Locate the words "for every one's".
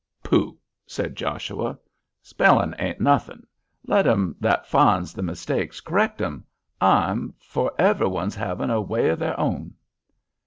7.39-8.33